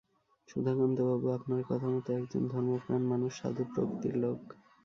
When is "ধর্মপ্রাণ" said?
2.47-3.01